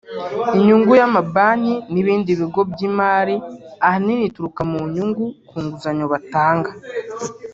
Inyungu 0.57 0.91
y’amabanki 0.99 1.73
n’ibindi 1.93 2.31
bigo 2.39 2.61
by’imari 2.71 3.35
ahanini 3.85 4.23
ituruka 4.29 4.61
mu 4.71 4.79
nyungu 4.93 5.23
ku 5.47 5.55
nguzanyo 5.63 6.05
batanga 6.13 6.71